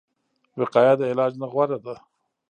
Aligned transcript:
وقایه 0.59 0.93
د 0.97 1.01
علاج 1.11 1.33
نه 1.41 1.47
غوره 1.51 1.77
ده 1.85 1.95